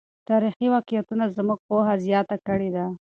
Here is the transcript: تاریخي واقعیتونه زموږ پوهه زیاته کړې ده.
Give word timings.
تاریخي 0.29 0.67
واقعیتونه 0.75 1.25
زموږ 1.37 1.59
پوهه 1.67 1.95
زیاته 2.05 2.37
کړې 2.47 2.69
ده. 2.75 2.85